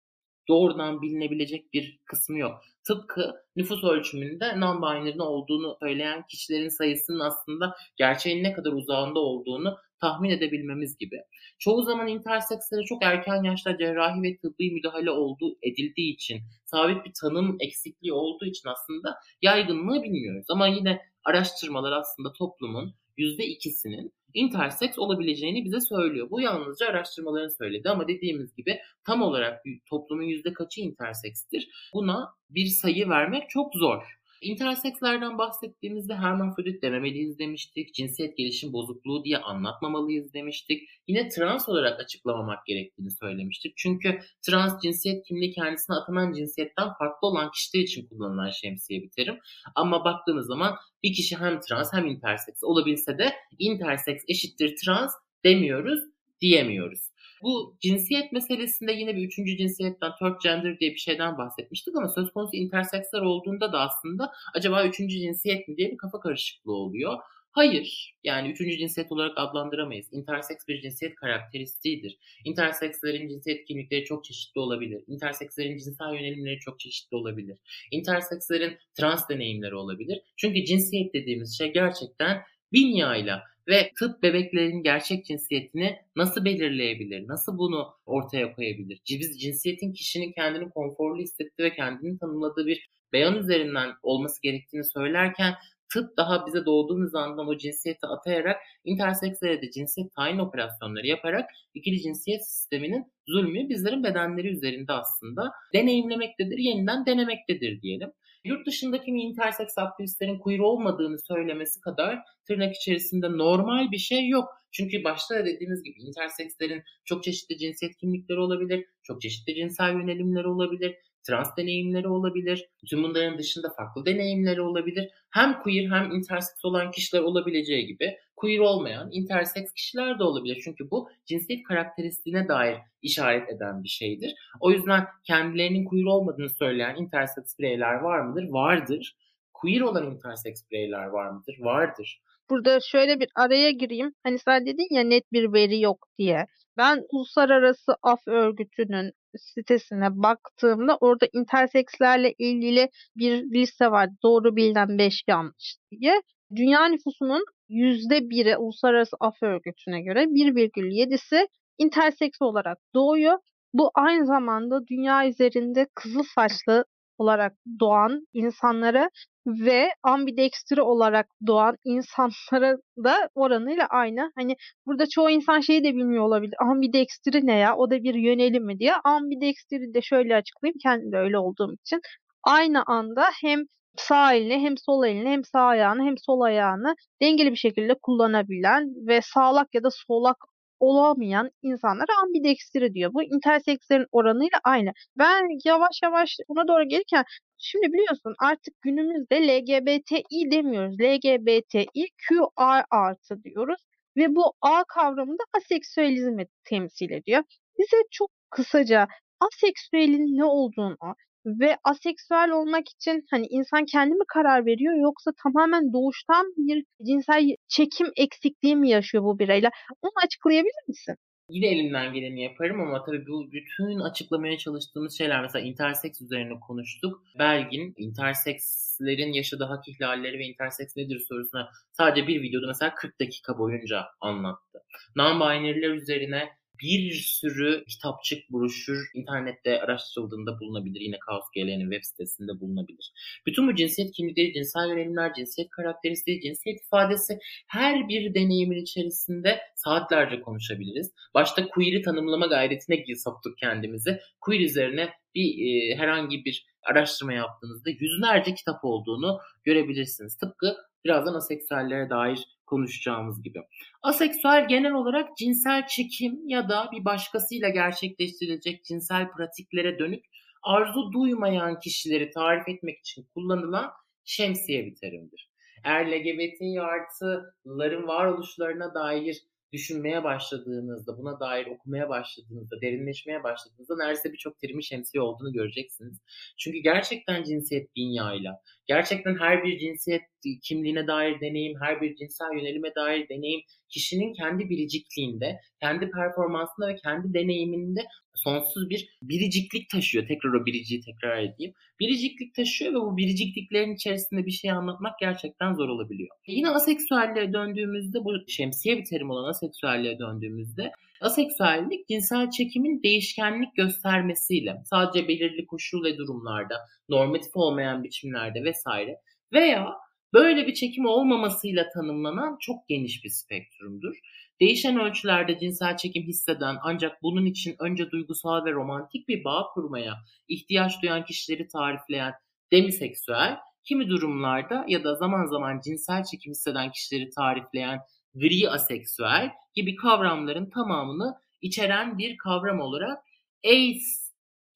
[0.49, 2.63] doğrudan bilinebilecek bir kısmı yok.
[2.85, 10.31] Tıpkı nüfus ölçümünde non-binary'nin olduğunu söyleyen kişilerin sayısının aslında gerçeğin ne kadar uzağında olduğunu tahmin
[10.31, 11.17] edebilmemiz gibi.
[11.59, 17.13] Çoğu zaman intersekslere çok erken yaşta cerrahi ve tıbbi müdahale olduğu edildiği için, sabit bir
[17.21, 20.47] tanım eksikliği olduğu için aslında yaygınlığı bilmiyoruz.
[20.51, 26.31] Ama yine araştırmalar aslında toplumun %2'sinin interseks olabileceğini bize söylüyor.
[26.31, 31.69] Bu yalnızca araştırmaların söyledi ama dediğimiz gibi tam olarak toplumun yüzde kaçı intersekstir?
[31.95, 34.22] Buna bir sayı vermek çok zor.
[34.43, 37.95] İntersekslerden bahsettiğimizde hermafrodit dememeliyiz demiştik.
[37.95, 40.89] Cinsiyet gelişim bozukluğu diye anlatmamalıyız demiştik.
[41.07, 43.77] Yine trans olarak açıklamamak gerektiğini söylemiştik.
[43.77, 49.39] Çünkü trans cinsiyet kimliği kendisine atanan cinsiyetten farklı olan kişiler için kullanılan şemsiye bir terim.
[49.75, 55.13] Ama baktığınız zaman bir kişi hem trans hem interseks olabilse de interseks eşittir trans
[55.45, 56.01] demiyoruz,
[56.41, 57.12] diyemiyoruz.
[57.43, 62.33] Bu cinsiyet meselesinde yine bir üçüncü cinsiyetten, third gender diye bir şeyden bahsetmiştik ama söz
[62.33, 67.19] konusu interseksler olduğunda da aslında acaba üçüncü cinsiyet mi diye bir kafa karışıklığı oluyor.
[67.53, 68.17] Hayır.
[68.25, 70.09] Yani üçüncü cinsiyet olarak adlandıramayız.
[70.13, 72.19] Interseks bir cinsiyet karakteristiğidir.
[72.45, 75.05] Intersekslerin cinsiyet kimlikleri çok çeşitli olabilir.
[75.07, 77.59] Intersekslerin cinsel yönelimleri çok çeşitli olabilir.
[77.91, 80.23] Intersekslerin trans deneyimleri olabilir.
[80.37, 87.29] Çünkü cinsiyet dediğimiz şey gerçekten binyayla ve tıp bebeklerin gerçek cinsiyetini nasıl belirleyebilir?
[87.29, 89.01] Nasıl bunu ortaya koyabilir?
[89.11, 95.55] Biz cinsiyetin kişinin kendini konforlu hissettiği ve kendini tanımladığı bir beyan üzerinden olması gerektiğini söylerken
[95.93, 102.01] tıp daha bize doğduğumuz andan o cinsiyeti atayarak intersekslere de cinsiyet tayin operasyonları yaparak ikili
[102.03, 108.13] cinsiyet sisteminin zulmü bizlerin bedenleri üzerinde aslında deneyimlemektedir, yeniden denemektedir diyelim.
[108.45, 114.49] Yurt dışındaki interseks aktivistlerin queer olmadığını söylemesi kadar tırnak içerisinde normal bir şey yok.
[114.73, 120.49] Çünkü başta da dediğimiz gibi intersekslerin çok çeşitli cinsiyet kimlikleri olabilir, çok çeşitli cinsel yönelimleri
[120.49, 122.69] olabilir, trans deneyimleri olabilir.
[122.91, 125.09] Tüm bunların dışında farklı deneyimleri olabilir.
[125.31, 130.61] Hem queer hem interseks olan kişiler olabileceği gibi queer olmayan interseks kişiler de olabilir.
[130.65, 134.35] Çünkü bu cinsiyet karakteristiğine dair işaret eden bir şeydir.
[134.61, 138.49] O yüzden kendilerinin queer olmadığını söyleyen interseks bireyler var mıdır?
[138.49, 139.17] Vardır.
[139.53, 141.57] Queer olan interseks bireyler var mıdır?
[141.61, 142.21] Vardır.
[142.51, 144.13] Burada şöyle bir araya gireyim.
[144.23, 146.47] Hani sen dedin ya net bir veri yok diye.
[146.77, 154.09] Ben Uluslararası Af Örgütü'nün sitesine baktığımda orada intersekslerle ilgili bir liste var.
[154.23, 156.23] Doğru bilinen 5 yanlış diye.
[156.57, 161.47] Dünya nüfusunun %1'i Uluslararası Af Örgütü'ne göre 1,7'si
[161.79, 163.39] interseks olarak doğuyor.
[163.75, 166.85] Bu aynı zamanda dünya üzerinde kızıl saçlı
[167.23, 169.11] olarak doğan insanlara
[169.47, 174.33] ve ambidextri olarak doğan insanlara da oranıyla aynı.
[174.37, 174.57] Hani
[174.87, 176.55] burada çoğu insan şeyi de bilmiyor olabilir.
[176.61, 177.77] Ambidextri ne ya?
[177.77, 178.95] O da bir yönelim mi diye.
[179.05, 180.79] Ambidextri de şöyle açıklayayım.
[180.83, 182.01] Kendim de öyle olduğum için.
[182.45, 183.65] Aynı anda hem
[183.97, 189.07] sağ elini hem sol elini hem sağ ayağını hem sol ayağını dengeli bir şekilde kullanabilen
[189.09, 190.37] ve sağlak ya da solak
[190.83, 193.15] olamayan insanlara ambidextre diyor.
[193.15, 194.93] Bu intersekslerin oranıyla aynı.
[195.19, 197.25] Ben yavaş yavaş buna doğru gelirken
[197.59, 200.97] şimdi biliyorsun artık günümüzde LGBTİ demiyoruz.
[201.01, 203.81] LGBTİQA artı diyoruz.
[204.17, 207.43] Ve bu A kavramı da aseksüelizmi temsil ediyor.
[207.79, 209.07] Bize çok kısaca
[209.41, 210.97] aseksüelin ne olduğunu
[211.47, 217.57] ve aseksüel olmak için hani insan kendi mi karar veriyor yoksa tamamen doğuştan bir cinsel
[217.69, 219.73] çekim eksikliği mi yaşıyor bu bireyler?
[220.03, 221.17] Onu açıklayabilir misin?
[221.49, 227.23] Yine elimden geleni yaparım ama tabii bu bütün açıklamaya çalıştığımız şeyler mesela interseks üzerine konuştuk.
[227.39, 233.59] Belgin intersekslerin yaşadığı hak ihlalleri ve interseks nedir sorusuna sadece bir videoda mesela 40 dakika
[233.59, 234.79] boyunca anlattı.
[235.17, 236.49] Non-binary'ler üzerine
[236.83, 241.01] bir sürü kitapçık, broşür internette araştırıldığında bulunabilir.
[241.01, 243.13] Yine Kaos GL'nin web sitesinde bulunabilir.
[243.47, 250.41] Bütün bu cinsiyet kimlikleri, cinsel yönelimler, cinsiyet karakteristiği, cinsiyet ifadesi her bir deneyimin içerisinde saatlerce
[250.41, 251.13] konuşabiliriz.
[251.35, 254.21] Başta queer'i tanımlama gayretine soktuk kendimizi.
[254.41, 260.37] Queer üzerine bir e, herhangi bir araştırma yaptığınızda yüzlerce kitap olduğunu görebilirsiniz.
[260.37, 263.59] Tıpkı birazdan aseksüellere dair konuşacağımız gibi.
[264.03, 270.25] Aseksüel genel olarak cinsel çekim ya da bir başkasıyla gerçekleştirilecek cinsel pratiklere dönük
[270.63, 273.91] arzu duymayan kişileri tarif etmek için kullanılan
[274.25, 275.51] şemsiye bir terimdir.
[275.85, 284.59] Eğer LGBT artıların varoluşlarına dair düşünmeye başladığınızda, buna dair okumaya başladığınızda, derinleşmeye başladığınızda neredeyse birçok
[284.59, 286.19] terimi şemsiye olduğunu göreceksiniz.
[286.59, 290.23] Çünkü gerçekten cinsiyet dünyayla, gerçekten her bir cinsiyet
[290.63, 296.97] kimliğine dair deneyim, her bir cinsel yönelime dair deneyim kişinin kendi biricikliğinde, kendi performansında ve
[296.97, 298.01] kendi deneyiminde
[298.35, 300.27] sonsuz bir biriciklik taşıyor.
[300.29, 301.73] Tekrar o biriciği tekrar edeyim.
[302.01, 306.29] Biriciklik taşıyor ve bu biricikliklerin içerisinde bir şey anlatmak gerçekten zor olabiliyor.
[306.47, 314.83] Yine aseksüelliğe döndüğümüzde, bu şemsiye bir terim olan aseksüelliğe döndüğümüzde aseksüellik cinsel çekimin değişkenlik göstermesiyle
[314.85, 316.75] sadece belirli koşul ve durumlarda,
[317.09, 319.17] normatif olmayan biçimlerde vesaire
[319.53, 319.95] veya
[320.33, 324.15] böyle bir çekim olmamasıyla tanımlanan çok geniş bir spektrumdur.
[324.61, 330.15] Değişen ölçülerde cinsel çekim hisseden ancak bunun için önce duygusal ve romantik bir bağ kurmaya
[330.49, 332.33] ihtiyaç duyan kişileri tarifleyen
[332.73, 338.01] demiseksüel, kimi durumlarda ya da zaman zaman cinsel çekim hisseden kişileri tarifleyen
[338.35, 343.25] gri aseksüel gibi kavramların tamamını içeren bir kavram olarak
[343.65, 344.22] ace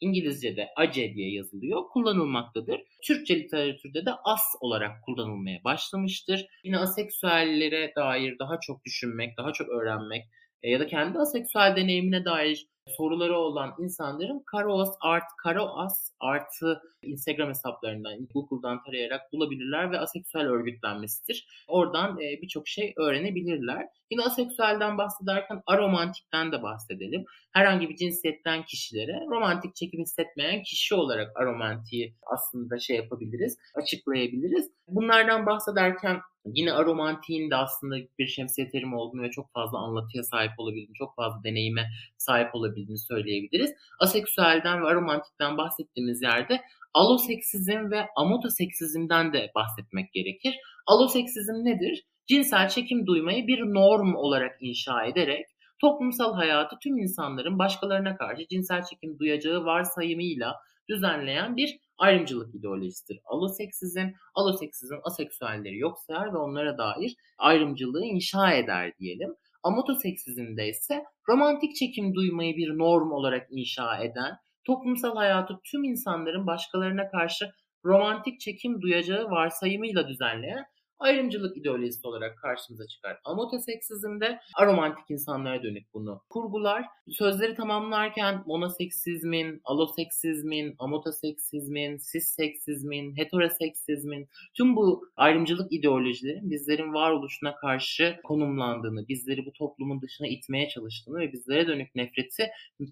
[0.01, 2.81] İngilizce'de ace diye yazılıyor, kullanılmaktadır.
[3.03, 6.47] Türkçe literatürde de as olarak kullanılmaya başlamıştır.
[6.65, 10.25] Yine aseksüellere dair daha çok düşünmek, daha çok öğrenmek
[10.63, 17.49] e, ya da kendi aseksüel deneyimine dair soruları olan insanların Karoas Art, Karoas artı Instagram
[17.49, 21.47] hesaplarından, Google'dan tarayarak bulabilirler ve aseksüel örgütlenmesidir.
[21.69, 23.87] Oradan e, birçok şey öğrenebilirler.
[24.11, 27.25] Yine aseksüelden bahsederken aromantikten de bahsedelim.
[27.53, 34.71] Herhangi bir cinsiyetten kişilere romantik çekim hissetmeyen kişi olarak aromantiği aslında şey yapabiliriz, açıklayabiliriz.
[34.89, 36.21] Bunlardan bahsederken
[36.55, 41.17] Yine aromantiğin de aslında bir şemsiye terimi olduğunu ve çok fazla anlatıya sahip olabildiğini, çok
[41.17, 41.87] fazla deneyime
[42.19, 43.71] sahip olabildiğini söyleyebiliriz.
[44.01, 46.61] Aseksüelden ve aromantikten bahsettiğimiz yerde
[46.95, 50.55] aloseksizm ve amotoseksizmden de bahsetmek gerekir.
[50.87, 52.05] Aloseksizm nedir?
[52.27, 55.47] Cinsel çekim duymayı bir norm olarak inşa ederek
[55.81, 60.55] toplumsal hayatı tüm insanların başkalarına karşı cinsel çekim duyacağı varsayımıyla
[60.89, 63.21] düzenleyen bir ayrımcılık ideolojisidir.
[63.25, 69.35] Aloseksizm, aloseksizm aseksüelleri yok sayar ve onlara dair ayrımcılığı inşa eder diyelim.
[69.63, 77.11] Amotoseksizmde ise romantik çekim duymayı bir norm olarak inşa eden, toplumsal hayatı tüm insanların başkalarına
[77.11, 77.51] karşı
[77.85, 80.65] romantik çekim duyacağı varsayımıyla düzenleyen
[80.99, 83.19] ayrımcılık ideolojisi olarak karşımıza çıkar.
[83.25, 86.85] Amotoseksizmde aromantik insanlara dönük bunu kurgular.
[87.11, 99.09] Sözleri tamamlarken monoseksizmin, aloseksizmin, amotoseksizmin, sisseksizmin, heteroseksizmin tüm bu ayrımcılık ideolojilerin bizlerin varoluşuna karşı konumlandığını,
[99.09, 102.47] bizleri bu toplumun dışına itmeye çalıştığını ve bizlere dönük nefreti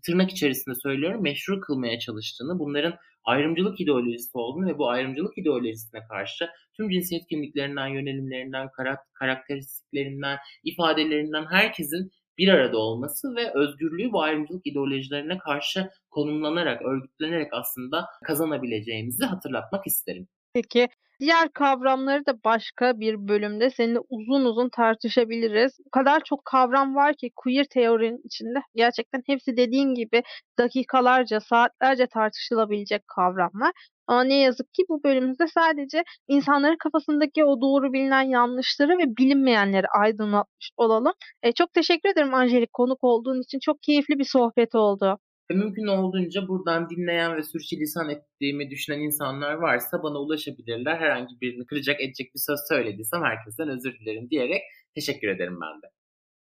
[0.07, 6.49] tırnak içerisinde söylüyorum meşru kılmaya çalıştığını, bunların ayrımcılık ideolojisi olduğunu ve bu ayrımcılık ideolojisine karşı
[6.77, 8.69] tüm cinsiyet kimliklerinden, yönelimlerinden,
[9.15, 18.07] karakteristiklerinden, ifadelerinden herkesin bir arada olması ve özgürlüğü bu ayrımcılık ideolojilerine karşı konumlanarak, örgütlenerek aslında
[18.25, 20.29] kazanabileceğimizi hatırlatmak isterim.
[20.55, 20.89] Peki
[21.21, 25.73] Diğer kavramları da başka bir bölümde seninle uzun uzun tartışabiliriz.
[25.87, 28.59] O kadar çok kavram var ki queer teorinin içinde.
[28.75, 30.23] Gerçekten hepsi dediğin gibi
[30.59, 33.73] dakikalarca, saatlerce tartışılabilecek kavramlar.
[34.07, 39.87] Ama ne yazık ki bu bölümümüzde sadece insanların kafasındaki o doğru bilinen yanlışları ve bilinmeyenleri
[40.01, 41.13] aydınlatmış olalım.
[41.43, 43.59] E, çok teşekkür ederim Angelik konuk olduğun için.
[43.59, 45.19] Çok keyifli bir sohbet oldu.
[45.51, 50.97] Ve mümkün olduğunca buradan dinleyen ve sürçülisan ettiğimi düşünen insanlar varsa bana ulaşabilirler.
[50.97, 54.63] Herhangi birini kıracak edecek bir söz söylediysem herkesten özür dilerim diyerek
[54.95, 55.87] teşekkür ederim ben de.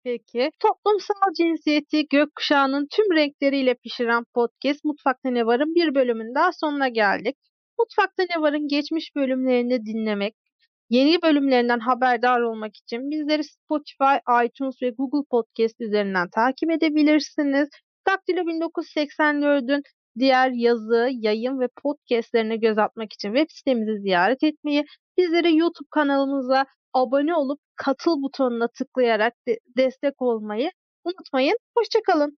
[0.03, 0.51] Peki.
[0.59, 7.35] Toplumsal cinsiyeti gökkuşağının tüm renkleriyle pişiren podcast Mutfakta Ne Var'ın bir bölümün daha sonuna geldik.
[7.81, 10.35] Mutfakta Ne Var'ın geçmiş bölümlerini dinlemek,
[10.89, 17.69] yeni bölümlerinden haberdar olmak için bizleri Spotify, iTunes ve Google Podcast üzerinden takip edebilirsiniz.
[18.07, 19.83] Daktilo 1984'ün
[20.19, 24.85] diğer yazı, yayın ve podcastlerine göz atmak için web sitemizi ziyaret etmeyi,
[25.17, 30.71] bizlere YouTube kanalımıza abone olup katıl butonuna tıklayarak de destek olmayı
[31.05, 31.57] unutmayın.
[31.77, 32.37] Hoşçakalın.